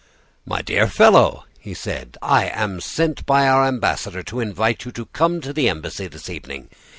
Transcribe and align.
"'My 0.47 0.63
dear 0.63 0.87
fellow,' 0.87 1.45
he 1.59 1.75
said, 1.75 2.17
I 2.23 2.45
am 2.45 2.81
sent 2.81 3.23
by 3.27 3.47
our 3.47 3.67
ambassador 3.67 4.23
to 4.23 4.39
invite 4.39 4.83
you 4.83 4.91
to 4.93 5.05
come 5.05 5.41
to 5.41 5.53
the 5.53 5.69
embassy 5.69 6.07
this 6.07 6.27
evening. 6.27 6.69